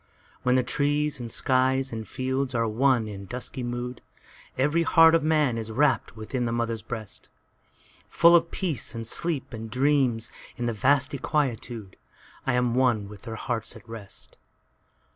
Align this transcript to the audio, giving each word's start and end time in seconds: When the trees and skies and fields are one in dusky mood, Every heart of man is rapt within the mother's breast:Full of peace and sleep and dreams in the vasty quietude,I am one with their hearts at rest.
When 0.41 0.55
the 0.55 0.63
trees 0.63 1.19
and 1.19 1.29
skies 1.29 1.91
and 1.93 2.07
fields 2.07 2.55
are 2.55 2.67
one 2.67 3.07
in 3.07 3.27
dusky 3.27 3.61
mood, 3.61 4.01
Every 4.57 4.81
heart 4.81 5.13
of 5.13 5.21
man 5.21 5.59
is 5.59 5.71
rapt 5.71 6.15
within 6.17 6.45
the 6.45 6.51
mother's 6.51 6.81
breast:Full 6.81 8.35
of 8.35 8.49
peace 8.49 8.95
and 8.95 9.05
sleep 9.05 9.53
and 9.53 9.69
dreams 9.69 10.31
in 10.57 10.65
the 10.65 10.73
vasty 10.73 11.19
quietude,I 11.19 12.53
am 12.55 12.73
one 12.73 13.09
with 13.09 13.21
their 13.21 13.35
hearts 13.35 13.75
at 13.75 13.87
rest. 13.87 14.39